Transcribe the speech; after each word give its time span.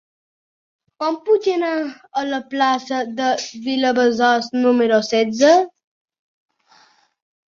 Com 1.01 1.17
puc 1.25 1.49
anar 1.55 1.73
a 2.21 2.23
la 2.29 2.39
plaça 2.53 3.01
de 3.19 3.27
Vilabesòs 3.67 4.47
número 4.63 4.97
setze? 5.09 5.53